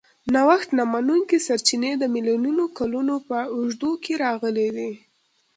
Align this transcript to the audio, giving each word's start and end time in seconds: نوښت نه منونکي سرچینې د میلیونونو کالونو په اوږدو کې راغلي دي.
نوښت 0.33 0.69
نه 0.77 0.83
منونکي 0.93 1.37
سرچینې 1.47 1.91
د 1.97 2.03
میلیونونو 2.13 2.63
کالونو 2.77 3.15
په 3.27 3.37
اوږدو 3.55 3.91
کې 4.03 4.13
راغلي 4.23 4.67
دي. 4.77 4.91